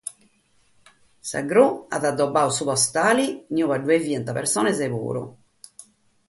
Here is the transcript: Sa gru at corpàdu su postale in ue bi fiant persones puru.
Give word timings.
Sa 1.31 1.41
gru 1.49 1.65
at 1.97 2.03
corpàdu 2.19 2.51
su 2.57 2.63
postale 2.69 3.25
in 3.53 3.57
ue 3.67 3.77
bi 3.87 3.97
fiant 4.05 4.29
persones 4.37 4.77
puru. 4.93 5.23